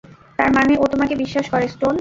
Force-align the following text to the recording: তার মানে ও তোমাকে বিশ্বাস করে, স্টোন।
তার 0.39 0.49
মানে 0.53 0.73
ও 0.77 0.85
তোমাকে 0.87 1.13
বিশ্বাস 1.15 1.45
করে, 1.49 1.65
স্টোন। 1.67 1.89